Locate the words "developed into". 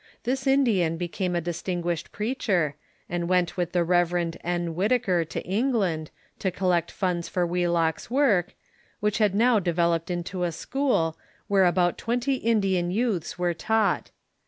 9.59-10.41